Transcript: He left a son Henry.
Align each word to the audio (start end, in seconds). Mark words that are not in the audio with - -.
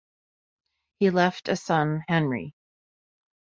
He 0.97 1.11
left 1.11 1.47
a 1.47 1.55
son 1.55 2.03
Henry. 2.07 2.55